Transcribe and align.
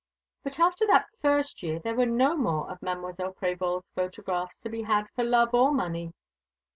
But 0.41 0.57
after 0.57 0.87
that 0.87 1.09
first 1.21 1.61
year 1.61 1.77
there 1.77 1.93
were 1.93 2.07
no 2.07 2.35
more 2.35 2.71
of 2.71 2.81
Mademoiselle 2.81 3.33
Prévol's 3.35 3.91
photographs 3.91 4.59
to 4.61 4.67
be 4.69 4.81
had 4.81 5.07
for 5.11 5.23
love 5.23 5.53
or 5.53 5.71
money. 5.71 6.11